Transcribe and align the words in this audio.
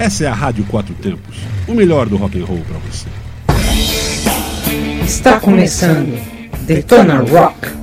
Essa 0.00 0.24
é 0.24 0.28
a 0.28 0.32
Rádio 0.32 0.64
Quatro 0.64 0.94
Tempos, 0.94 1.36
o 1.68 1.74
melhor 1.74 2.08
do 2.08 2.16
rock 2.16 2.40
and 2.40 2.46
roll 2.46 2.62
para 2.66 2.78
você. 2.78 3.06
Está 5.04 5.38
começando 5.38 6.18
Detona 6.62 7.18
Rock. 7.18 7.79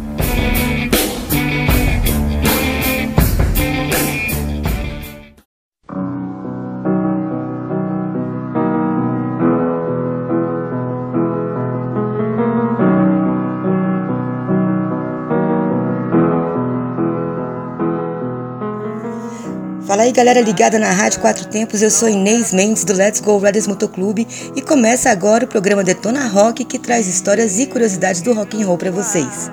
Galera 20.17 20.41
ligada 20.41 20.79
na 20.79 20.89
Rádio 20.89 21.19
Quatro 21.19 21.45
Tempos, 21.45 21.83
eu 21.83 21.91
sou 21.91 22.09
Inês 22.09 22.51
Mendes 22.51 22.83
do 22.83 22.91
Let's 22.91 23.19
Go 23.21 23.37
Riders 23.37 23.67
Motoclube 23.67 24.27
e 24.55 24.63
começa 24.63 25.11
agora 25.11 25.45
o 25.45 25.47
programa 25.47 25.83
Detona 25.83 26.25
Rock 26.27 26.65
que 26.65 26.79
traz 26.79 27.05
histórias 27.05 27.59
e 27.59 27.67
curiosidades 27.67 28.21
do 28.21 28.33
rock 28.33 28.59
and 28.59 28.65
roll 28.65 28.79
para 28.79 28.89
vocês. 28.89 29.51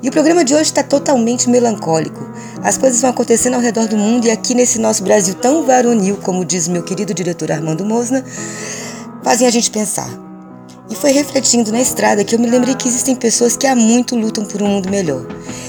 E 0.00 0.08
o 0.08 0.12
programa 0.12 0.44
de 0.44 0.54
hoje 0.54 0.66
está 0.66 0.84
totalmente 0.84 1.50
melancólico. 1.50 2.24
As 2.62 2.78
coisas 2.78 3.00
vão 3.00 3.10
acontecendo 3.10 3.54
ao 3.54 3.60
redor 3.60 3.88
do 3.88 3.96
mundo 3.96 4.28
e 4.28 4.30
aqui 4.30 4.54
nesse 4.54 4.78
nosso 4.78 5.02
Brasil 5.02 5.34
tão 5.34 5.66
varonil, 5.66 6.18
como 6.18 6.44
diz 6.44 6.68
meu 6.68 6.84
querido 6.84 7.12
diretor 7.12 7.50
Armando 7.50 7.84
Mosna, 7.84 8.24
fazem 9.24 9.48
a 9.48 9.50
gente 9.50 9.72
pensar. 9.72 10.08
E 10.88 10.94
foi 10.94 11.10
refletindo 11.10 11.72
na 11.72 11.80
estrada 11.80 12.22
que 12.22 12.36
eu 12.36 12.38
me 12.38 12.48
lembrei 12.48 12.76
que 12.76 12.86
existem 12.86 13.16
pessoas 13.16 13.56
que 13.56 13.66
há 13.66 13.74
muito 13.74 14.14
lutam 14.14 14.44
por 14.44 14.62
um 14.62 14.68
mundo 14.68 14.88
melhor. 14.88 15.26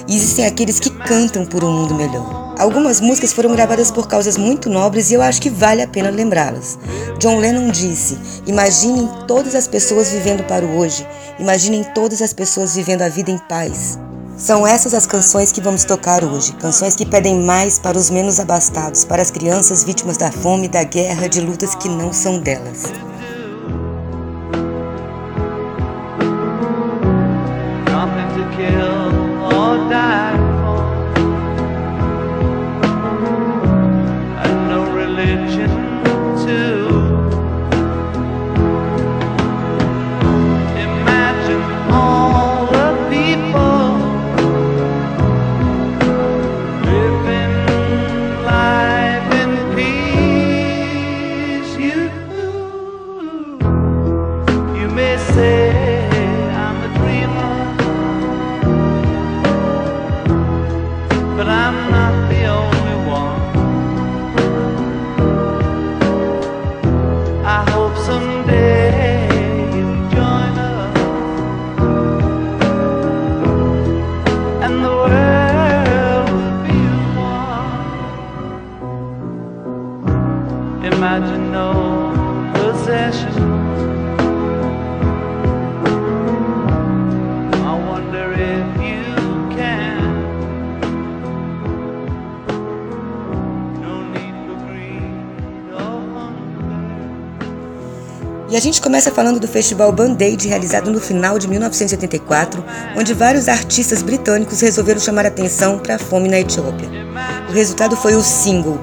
E 0.08 0.16
existem 0.16 0.46
aqueles 0.46 0.80
que 0.80 0.92
cantam 0.92 1.44
por 1.44 1.64
um 1.64 1.72
mundo 1.72 1.96
melhor. 1.96 2.47
Algumas 2.58 3.00
músicas 3.00 3.34
foram 3.34 3.52
gravadas 3.52 3.92
por 3.92 4.08
causas 4.08 4.36
muito 4.36 4.68
nobres 4.68 5.12
e 5.12 5.14
eu 5.14 5.22
acho 5.22 5.40
que 5.40 5.50
vale 5.50 5.82
a 5.82 5.88
pena 5.88 6.10
lembrá-las. 6.10 6.80
John 7.20 7.38
Lennon 7.38 7.70
disse: 7.70 8.18
Imaginem 8.48 9.08
todas 9.28 9.54
as 9.54 9.68
pessoas 9.68 10.10
vivendo 10.10 10.44
para 10.44 10.66
o 10.66 10.78
hoje, 10.78 11.08
imaginem 11.38 11.84
todas 11.94 12.20
as 12.20 12.34
pessoas 12.34 12.76
vivendo 12.76 13.04
a 13.04 13.10
vida 13.10 13.30
em 13.30 13.38
paz. 13.38 14.00
São 14.38 14.66
essas 14.66 14.94
as 14.94 15.06
canções 15.06 15.52
que 15.52 15.62
vamos 15.62 15.84
tocar 15.84 16.24
hoje, 16.24 16.54
canções 16.54 16.96
que 16.96 17.06
pedem 17.06 17.40
mais 17.42 17.78
para 17.78 17.98
os 17.98 18.10
menos 18.10 18.40
abastados, 18.40 19.06
para 19.06 19.22
as 19.22 19.32
crianças 19.32 19.84
vítimas 19.84 20.18
da 20.18 20.32
fome, 20.32 20.68
da 20.68 20.84
guerra, 20.84 21.28
de 21.28 21.42
lutas 21.42 21.76
que 21.76 21.90
não 21.90 22.12
são 22.12 22.40
delas. 22.40 22.84
E 98.50 98.56
a 98.56 98.62
gente 98.62 98.82
começa 98.82 99.12
falando 99.12 99.42
do 99.42 99.48
festival 99.48 99.92
Band-Aid, 99.92 100.48
realizado 100.48 100.90
no 100.90 101.02
final 101.02 101.38
de 101.38 101.50
1984, 101.50 102.64
onde 102.98 103.14
vários 103.14 103.50
artistas 103.50 104.02
britânicos 104.02 104.62
resolveram 104.62 105.02
chamar 105.02 105.26
atenção 105.26 105.78
para 105.78 105.96
a 105.96 106.00
fome 106.00 106.30
na 106.30 106.40
Etiópia. 106.40 107.07
O 107.50 107.52
resultado 107.52 107.96
foi 107.96 108.16
o 108.16 108.22
single 108.22 108.78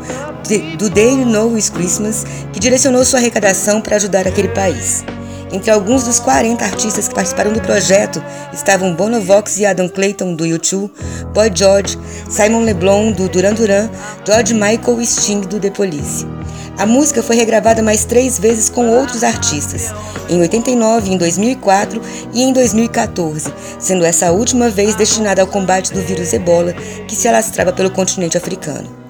do 0.79 0.91
Day 0.91 1.21
You 1.21 1.27
Know 1.27 1.57
It's 1.57 1.71
Christmas, 1.71 2.25
que 2.53 2.61
direcionou 2.61 3.05
sua 3.05 3.19
arrecadação 3.19 3.81
para 3.81 3.97
ajudar 3.97 4.27
aquele 4.27 4.49
país. 4.49 5.05
Entre 5.53 5.71
alguns 5.71 6.05
dos 6.05 6.19
40 6.19 6.65
artistas 6.65 7.07
que 7.07 7.15
participaram 7.15 7.53
do 7.53 7.61
projeto 7.61 8.23
estavam 8.53 8.95
Bono 8.95 9.21
Vox 9.21 9.59
e 9.59 9.65
Adam 9.65 9.89
Clayton, 9.89 10.35
do 10.35 10.45
U2, 10.45 10.91
Boy 11.33 11.51
George, 11.55 11.99
Simon 12.29 12.65
LeBlanc, 12.65 13.13
do 13.13 13.29
Duran 13.29 13.55
Duran, 13.55 13.89
George 14.27 14.53
Michael 14.53 15.01
e 15.01 15.07
Sting, 15.07 15.43
do 15.43 15.61
The 15.61 15.71
Police. 15.71 16.27
A 16.77 16.87
música 16.87 17.23
foi 17.23 17.37
regravada 17.37 17.83
mais 17.83 18.05
três 18.05 18.39
vezes 18.39 18.69
com 18.69 18.89
outros 18.89 19.23
artistas, 19.23 19.95
em 20.29 20.41
89, 20.41 21.12
em 21.12 21.17
2004 21.17 22.03
e 22.33 22.43
em 22.43 22.53
2014, 22.53 23.53
sendo 23.79 24.05
essa 24.05 24.33
última 24.33 24.69
vez 24.69 24.97
destinada 24.97 25.41
ao 25.41 25.47
combate 25.47 25.93
do 25.93 26.01
vírus 26.01 26.33
ebola 26.33 26.73
que 27.07 27.15
se 27.15 27.29
alastrava 27.29 27.73
pelo 27.73 27.91
continente 27.91 28.37
africano. 28.37 29.05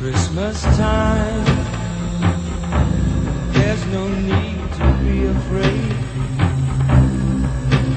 Christmas 0.00 0.62
time 0.76 1.69
no 3.92 4.08
need 4.08 4.72
to 4.78 4.86
be 5.02 5.26
afraid. 5.26 5.92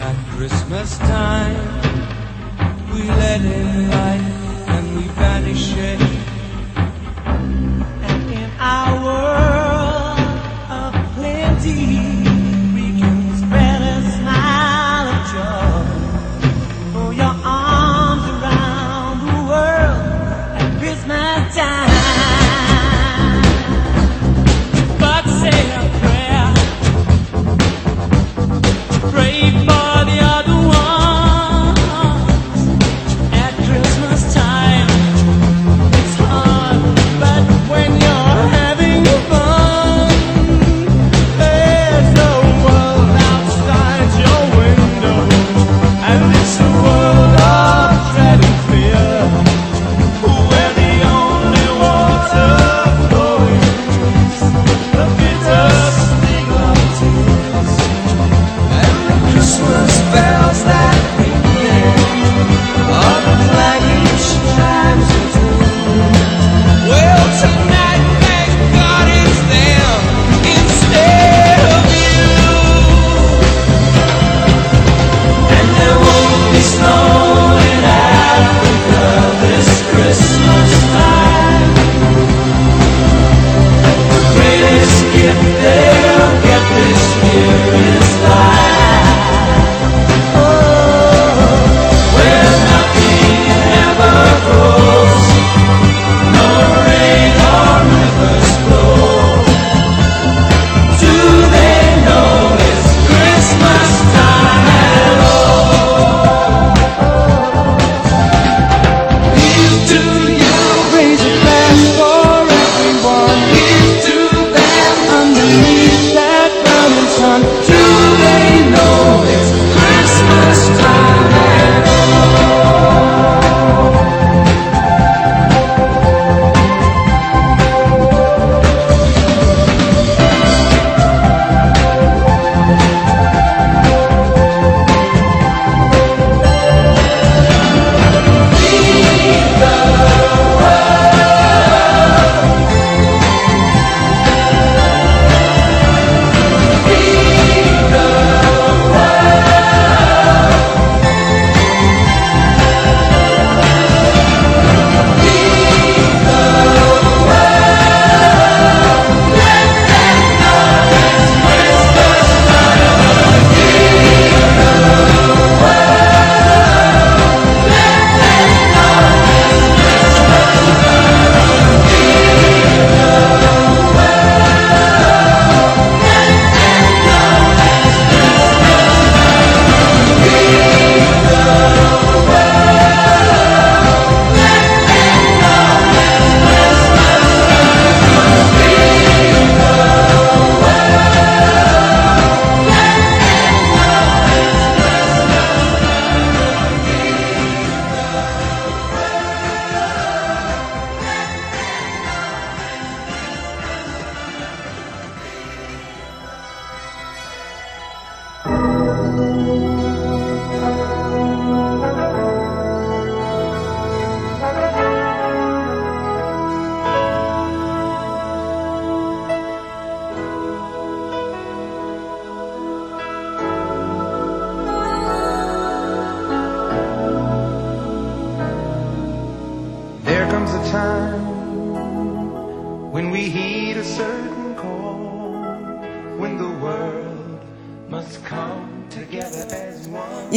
At 0.01 0.15
Christmas 0.35 0.97
time, 0.97 1.55
we 2.93 3.03
let 3.03 3.41
in 3.41 3.89
light 3.91 4.25
and 4.67 4.97
we 4.97 5.07
banish 5.09 5.73
it. 5.77 6.22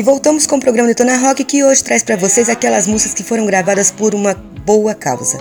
Voltamos 0.06 0.46
com 0.46 0.54
o 0.54 0.60
programa 0.60 0.86
Detona 0.86 1.16
Rock 1.16 1.42
que 1.42 1.64
hoje 1.64 1.82
traz 1.82 2.04
para 2.04 2.14
vocês 2.14 2.48
aquelas 2.48 2.86
músicas 2.86 3.12
que 3.12 3.24
foram 3.24 3.44
gravadas 3.44 3.90
por 3.90 4.14
uma 4.14 4.34
boa 4.64 4.94
causa. 4.94 5.36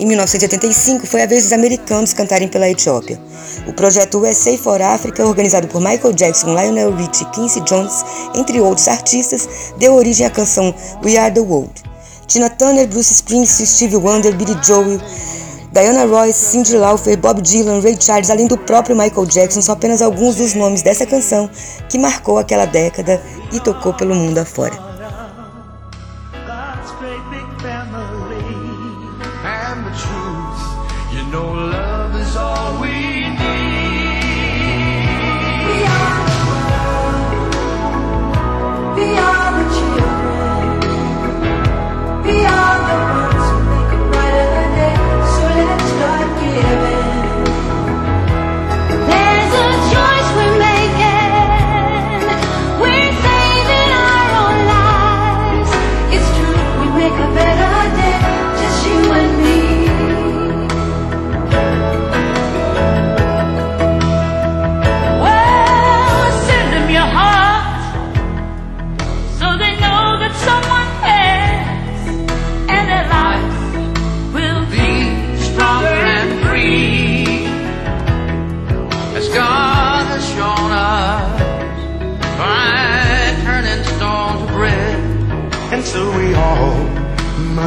Em 0.00 0.04
1985 0.04 1.06
foi 1.06 1.22
a 1.22 1.26
vez 1.26 1.44
dos 1.44 1.52
americanos 1.52 2.12
cantarem 2.12 2.48
pela 2.48 2.68
Etiópia. 2.68 3.20
O 3.68 3.72
projeto 3.72 4.18
USA 4.18 4.58
for 4.58 4.82
Africa, 4.82 5.24
organizado 5.24 5.68
por 5.68 5.80
Michael 5.80 6.12
Jackson, 6.12 6.48
Lionel 6.48 6.92
Richie 6.96 7.22
e 7.22 7.26
Quincy 7.26 7.60
Jones, 7.60 8.04
entre 8.34 8.60
outros 8.60 8.88
artistas, 8.88 9.48
deu 9.78 9.94
origem 9.94 10.26
à 10.26 10.30
canção 10.30 10.74
We 11.04 11.16
Are 11.16 11.32
the 11.32 11.38
World. 11.38 11.80
Tina 12.26 12.50
Turner, 12.50 12.88
Bruce 12.88 13.12
Springsteen, 13.12 13.64
Stevie 13.64 13.94
Wonder, 13.94 14.34
Billy 14.34 14.56
Joel, 14.60 15.00
Diana 15.72 16.04
Royce, 16.04 16.50
Cyndi 16.50 16.76
Lauper, 16.76 17.16
Bob 17.16 17.40
Dylan, 17.40 17.80
Ray 17.80 17.96
Charles, 18.00 18.28
além 18.28 18.48
do 18.48 18.58
próprio 18.58 18.96
Michael 18.96 19.24
Jackson, 19.26 19.62
são 19.62 19.72
apenas 19.72 20.02
alguns 20.02 20.34
dos 20.34 20.52
nomes 20.52 20.82
dessa 20.82 21.06
canção 21.06 21.48
que 21.88 21.96
marcou 21.96 22.38
aquela 22.38 22.66
década 22.66 23.22
e 23.52 23.60
tocou 23.60 23.94
pelo 23.94 24.12
mundo 24.12 24.38
afora. 24.38 24.89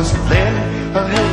was 0.04 0.12
then 0.28 0.96
ahead 0.98 1.33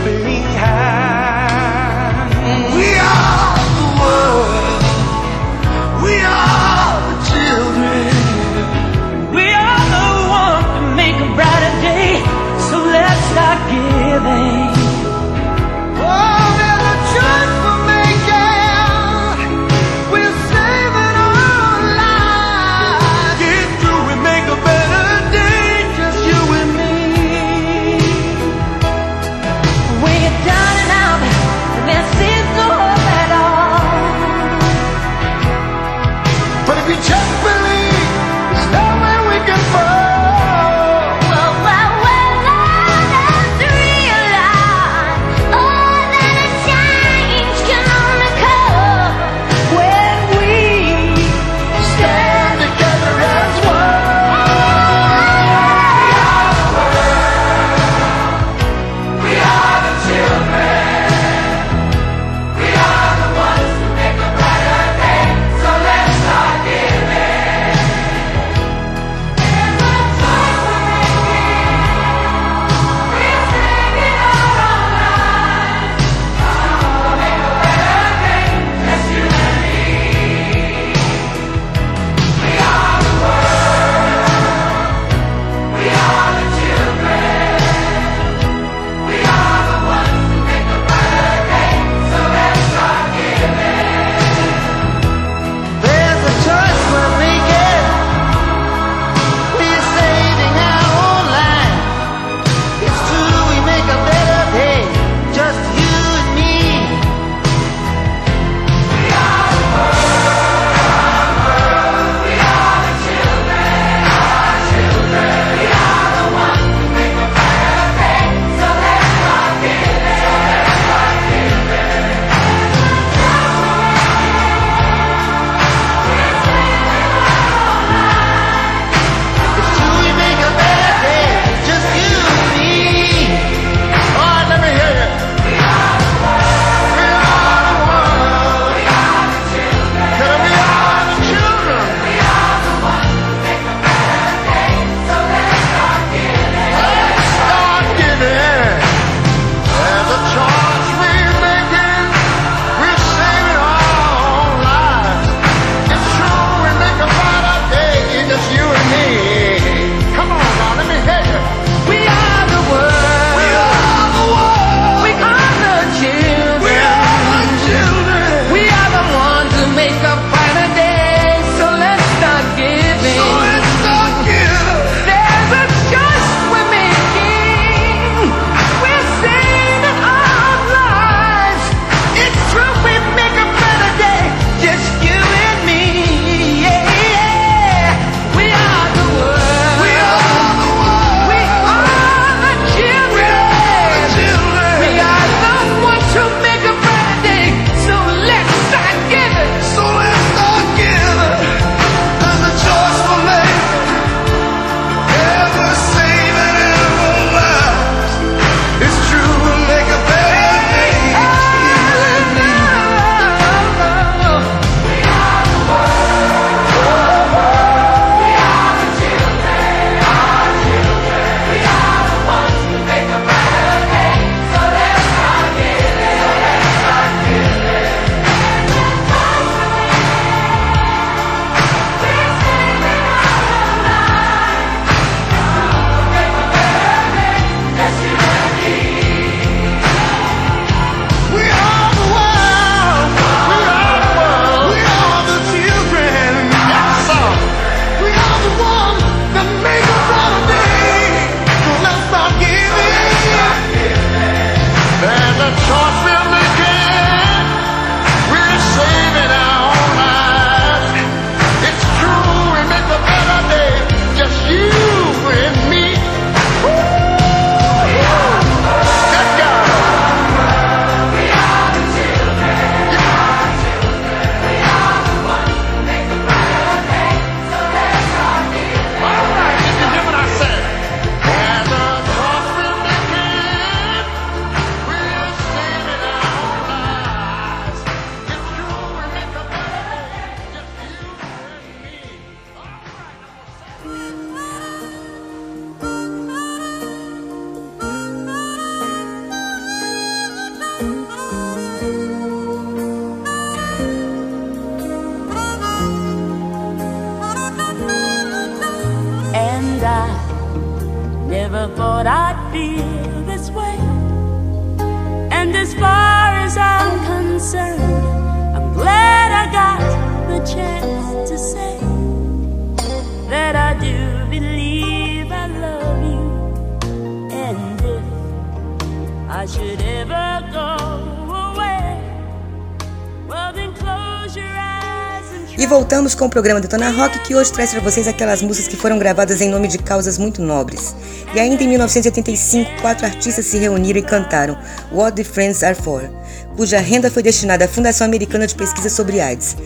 o 336.31 336.33
programa 336.33 336.61
Detona 336.61 336.91
Rock, 336.91 337.19
que 337.25 337.35
hoje 337.35 337.53
traz 337.53 337.73
para 337.73 337.81
vocês 337.81 338.07
aquelas 338.07 338.41
músicas 338.41 338.69
que 338.69 338.77
foram 338.77 339.01
gravadas 339.01 339.41
em 339.41 339.49
nome 339.49 339.67
de 339.67 339.79
causas 339.79 340.17
muito 340.17 340.41
nobres. 340.41 340.95
E 341.35 341.41
ainda 341.41 341.61
em 341.61 341.67
1985, 341.67 342.81
quatro 342.81 343.05
artistas 343.05 343.47
se 343.47 343.59
reuniram 343.59 343.99
e 343.99 344.03
cantaram 344.03 344.57
What 344.93 345.17
the 345.17 345.25
Friends 345.25 345.65
Are 345.65 345.75
For, 345.75 346.09
cuja 346.57 346.79
renda 346.79 347.11
foi 347.11 347.25
destinada 347.25 347.65
à 347.65 347.69
Fundação 347.69 348.07
Americana 348.07 348.47
de 348.47 348.55
Pesquisa 348.55 348.89
sobre 348.89 349.21
AIDS. 349.21 349.57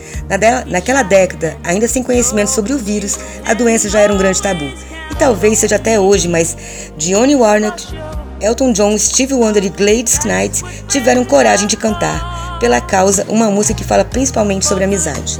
Naquela 0.65 1.03
década, 1.03 1.55
ainda 1.63 1.87
sem 1.87 2.01
conhecimento 2.01 2.49
sobre 2.49 2.73
o 2.73 2.79
vírus, 2.79 3.15
a 3.45 3.53
doença 3.53 3.87
já 3.87 3.99
era 3.99 4.11
um 4.11 4.17
grande 4.17 4.41
tabu. 4.41 4.65
E 4.65 5.15
talvez 5.19 5.59
seja 5.59 5.75
até 5.75 5.99
hoje, 5.99 6.27
mas 6.27 6.57
Dionne 6.97 7.35
Warnock, 7.35 7.95
Elton 8.41 8.71
John, 8.71 8.97
Steve 8.97 9.35
Wonder 9.35 9.63
e 9.63 9.69
Gladys 9.69 10.19
Knight 10.25 10.63
tiveram 10.87 11.23
coragem 11.25 11.67
de 11.67 11.77
cantar, 11.77 12.57
pela 12.59 12.81
causa, 12.81 13.23
uma 13.29 13.51
música 13.51 13.75
que 13.75 13.83
fala 13.83 14.03
principalmente 14.03 14.65
sobre 14.65 14.83
amizade. 14.83 15.39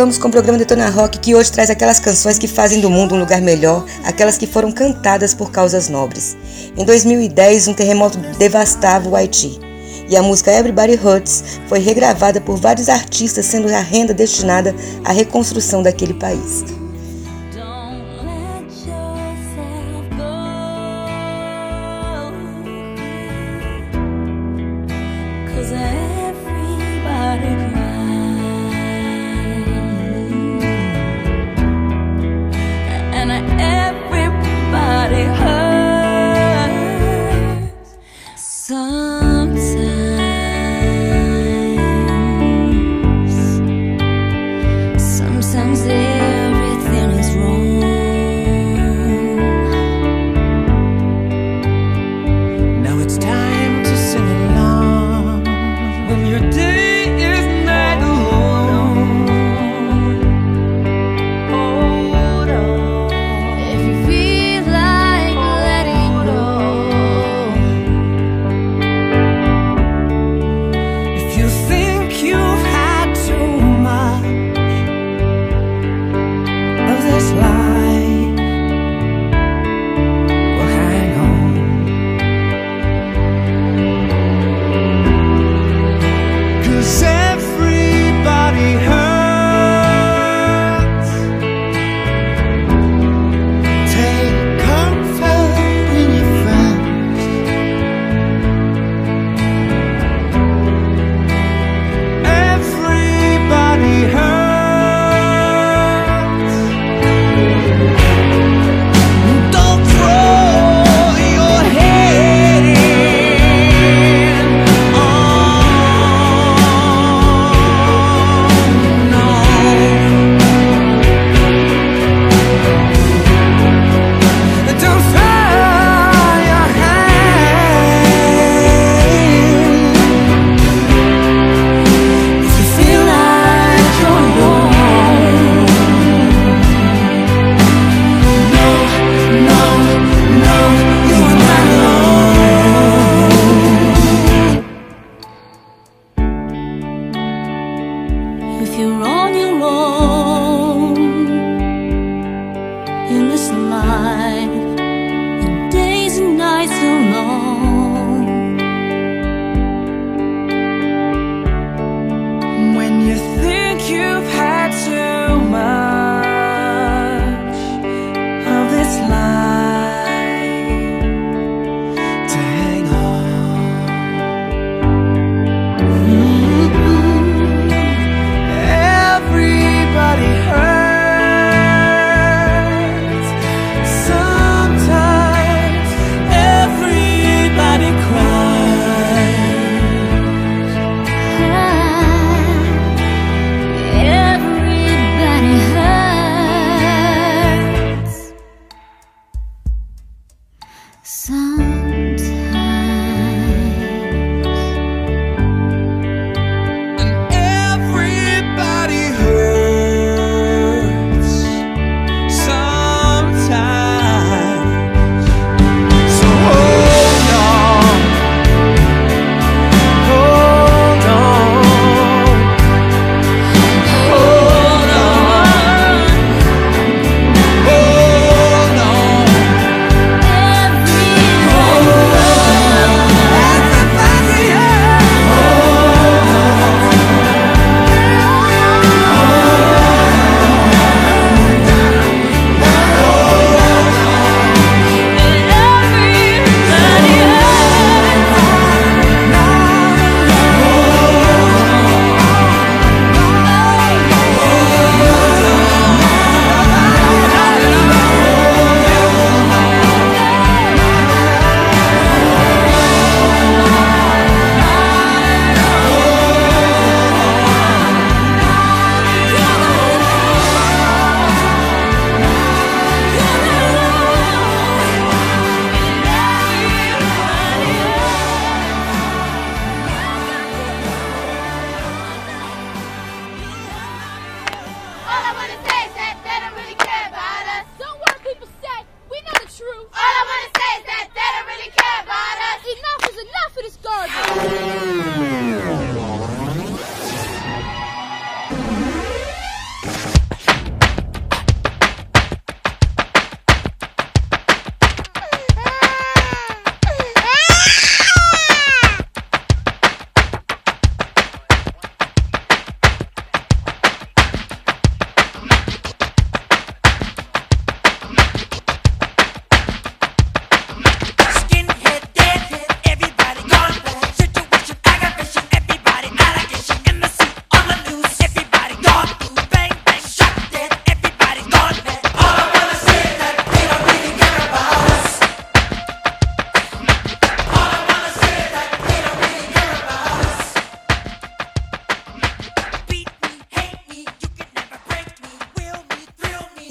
voltamos 0.00 0.16
com 0.16 0.28
o 0.28 0.30
programa 0.30 0.56
Detona 0.56 0.88
Rock, 0.88 1.18
que 1.18 1.34
hoje 1.34 1.52
traz 1.52 1.68
aquelas 1.68 2.00
canções 2.00 2.38
que 2.38 2.48
fazem 2.48 2.80
do 2.80 2.88
mundo 2.88 3.14
um 3.14 3.18
lugar 3.18 3.42
melhor, 3.42 3.84
aquelas 4.02 4.38
que 4.38 4.46
foram 4.46 4.72
cantadas 4.72 5.34
por 5.34 5.50
causas 5.50 5.90
nobres. 5.90 6.38
Em 6.74 6.86
2010, 6.86 7.68
um 7.68 7.74
terremoto 7.74 8.16
devastava 8.38 9.10
o 9.10 9.14
Haiti. 9.14 9.60
E 10.08 10.16
a 10.16 10.22
música 10.22 10.50
Everybody 10.52 10.94
Hurts 10.94 11.60
foi 11.68 11.80
regravada 11.80 12.40
por 12.40 12.56
vários 12.56 12.88
artistas, 12.88 13.44
sendo 13.44 13.68
a 13.68 13.80
renda 13.80 14.14
destinada 14.14 14.74
à 15.04 15.12
reconstrução 15.12 15.82
daquele 15.82 16.14
país. 16.14 16.79
And 33.20 33.30
everybody 33.60 33.79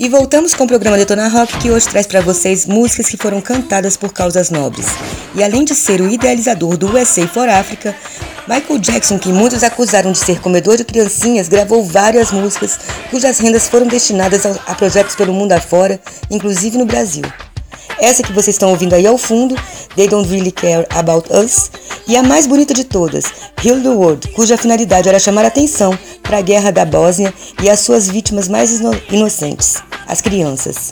E 0.10 0.12
voltamos 0.12 0.56
com 0.56 0.64
o 0.64 0.68
programa 0.68 0.98
Detona 0.98 1.28
Rock, 1.28 1.60
que 1.60 1.70
hoje 1.70 1.88
traz 1.88 2.08
para 2.08 2.20
vocês 2.20 2.66
músicas 2.66 3.08
que 3.08 3.16
foram 3.16 3.40
cantadas 3.40 3.96
por 3.96 4.12
causas 4.12 4.50
nobres. 4.50 4.88
E 5.36 5.44
além 5.44 5.64
de 5.64 5.76
ser 5.76 6.02
o 6.02 6.10
idealizador 6.10 6.78
do 6.78 6.92
USA 6.92 7.28
for 7.28 7.48
Africa, 7.48 7.96
Michael 8.48 8.80
Jackson, 8.80 9.20
que 9.20 9.30
muitos 9.30 9.64
acusaram 9.64 10.12
de 10.12 10.18
ser 10.18 10.42
comedor 10.42 10.78
de 10.78 10.84
criancinhas, 10.84 11.48
gravou 11.48 11.84
várias 11.84 12.32
músicas 12.32 12.80
cujas 13.12 13.38
rendas 13.38 13.70
foram 13.70 13.86
destinadas 13.86 14.48
a 14.48 14.74
projetos 14.74 15.16
pelo 15.16 15.32
mundo 15.32 15.52
afora, 15.52 16.02
inclusive 16.32 16.76
no 16.76 16.88
Brasil. 16.88 17.26
Essa 18.00 18.24
que 18.24 18.34
vocês 18.34 18.56
estão 18.56 18.72
ouvindo 18.72 18.96
aí 18.96 19.06
ao 19.06 19.16
fundo, 19.16 19.56
They 19.96 20.08
Don't 20.08 20.28
Really 20.28 20.52
Care 20.52 20.88
About 20.90 21.32
Us, 21.32 21.70
e 22.08 22.18
a 22.18 22.24
mais 22.24 22.48
bonita 22.48 22.74
de 22.74 22.84
todas, 22.84 23.26
Heal 23.64 23.80
the 23.82 23.90
World, 23.90 24.30
cuja 24.30 24.58
finalidade 24.58 25.08
era 25.08 25.20
chamar 25.20 25.46
atenção 25.46 25.96
para 26.24 26.40
a 26.40 26.42
guerra 26.42 26.72
da 26.72 26.84
Bósnia 26.84 27.32
e 27.62 27.70
as 27.70 27.82
suas 27.82 28.10
vítimas 28.10 28.48
mais 28.48 28.72
ino- 28.72 29.00
inocentes, 29.12 29.84
as 30.10 30.22
crianças. 30.22 30.92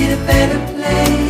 it 0.00 0.12
a 0.12 0.26
better 0.26 0.74
place. 0.74 1.27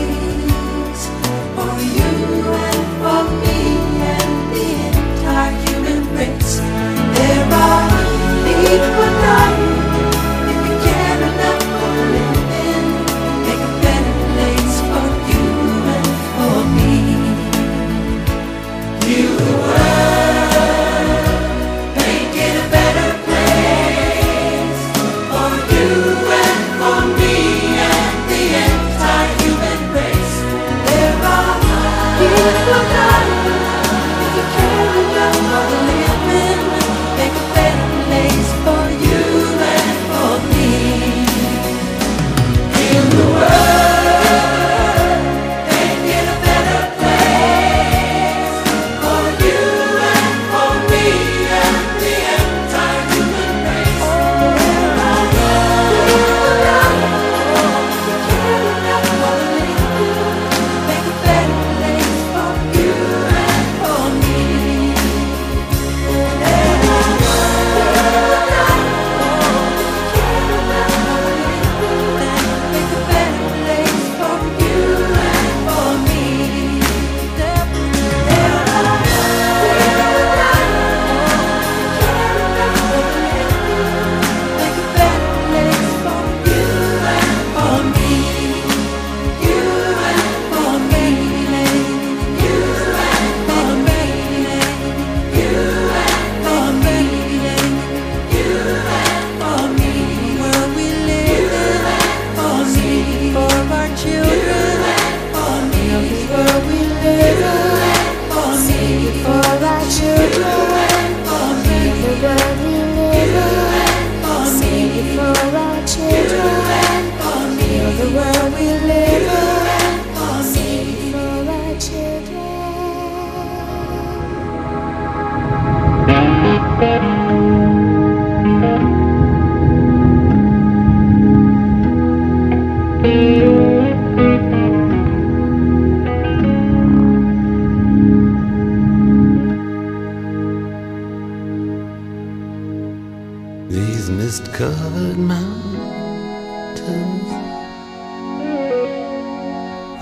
Covered 144.59 145.17
mountains 145.17 145.69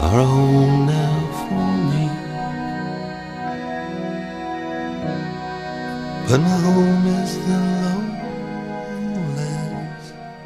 are 0.01 0.25
home 0.25 0.87
now 0.87 1.19
for 1.45 1.69
me. 1.91 2.09
But 6.27 6.41
my 6.41 6.57
home 6.65 7.07
is 7.23 7.37
the. 7.37 7.77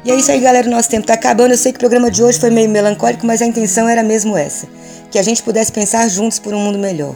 E 0.03 0.11
é 0.11 0.15
isso 0.15 0.29
aí, 0.29 0.41
galera. 0.41 0.69
Nosso 0.69 0.89
tempo 0.89 1.07
tá 1.07 1.13
acabando. 1.13 1.53
Eu 1.53 1.57
sei 1.57 1.71
que 1.71 1.77
o 1.77 1.79
programa 1.79 2.11
de 2.11 2.21
hoje 2.21 2.37
foi 2.37 2.49
meio 2.49 2.69
melancólico, 2.69 3.25
mas 3.25 3.41
a 3.41 3.45
intenção 3.45 3.87
era 3.87 4.03
mesmo 4.03 4.35
essa: 4.35 4.67
que 5.09 5.17
a 5.17 5.23
gente 5.23 5.41
pudesse 5.41 5.71
pensar 5.71 6.09
juntos 6.09 6.37
por 6.37 6.53
um 6.53 6.59
mundo 6.59 6.77
melhor. 6.77 7.15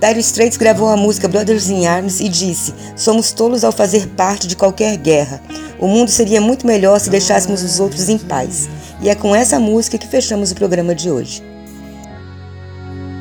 Dire 0.00 0.20
Straits 0.20 0.56
gravou 0.56 0.88
a 0.88 0.96
música 0.96 1.28
Brothers 1.28 1.68
in 1.68 1.84
Arms 1.84 2.20
e 2.20 2.30
disse: 2.30 2.72
Somos 2.96 3.30
tolos 3.30 3.62
ao 3.62 3.72
fazer 3.72 4.06
parte 4.16 4.46
de 4.46 4.56
qualquer 4.56 4.96
guerra. 4.96 5.42
O 5.80 5.88
mundo 5.88 6.10
seria 6.10 6.40
muito 6.40 6.66
melhor 6.66 7.00
se 7.00 7.08
deixássemos 7.08 7.62
os 7.62 7.80
outros 7.80 8.08
em 8.08 8.18
paz. 8.18 8.68
E 9.00 9.08
é 9.08 9.14
com 9.14 9.34
essa 9.34 9.58
música 9.58 9.96
que 9.96 10.06
fechamos 10.06 10.52
o 10.52 10.54
programa 10.54 10.94
de 10.94 11.10
hoje. 11.10 11.42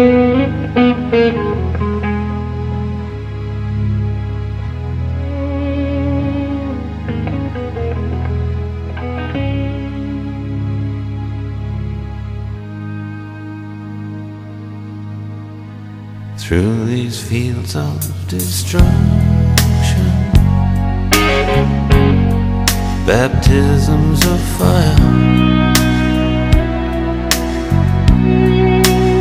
Through 16.36 16.86
these 16.86 17.26
fields 17.26 17.74
of 17.74 18.28
destruction, 18.28 18.90
baptisms 23.06 24.26
of 24.26 24.40
fire. 24.58 24.96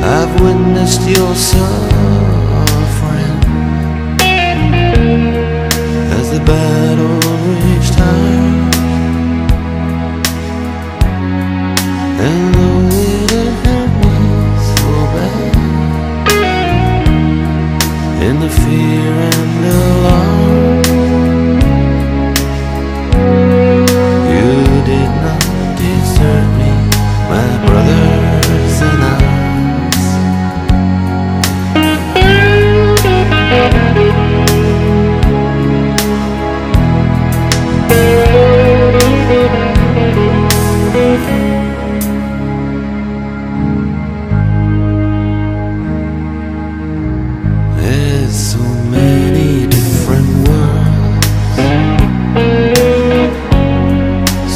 I've 0.03 0.41
witnessed 0.41 1.07
your 1.07 1.33
suffering 1.33 1.79
as 6.17 6.29
the 6.31 6.39
battle 6.45 7.22
the 18.43 18.49
fear 18.49 19.13
and 19.13 19.63
the 19.63 19.93
You 20.03 20.32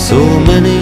so 0.08 0.40
many 0.40 0.77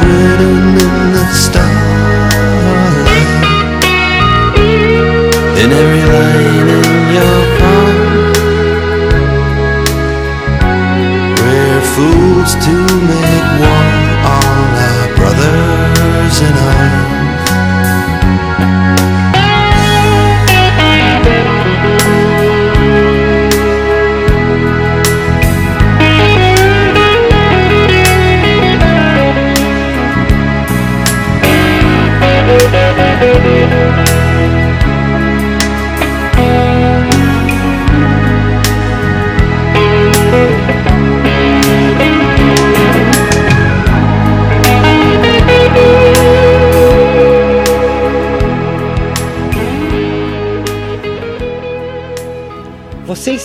But 0.00 0.79